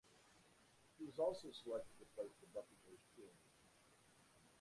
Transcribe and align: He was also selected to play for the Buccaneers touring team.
He 0.97 1.05
was 1.05 1.19
also 1.19 1.49
selected 1.51 1.99
to 1.99 2.05
play 2.15 2.25
for 2.25 2.47
the 2.47 2.47
Buccaneers 2.55 3.05
touring 3.15 3.29
team. 3.37 3.69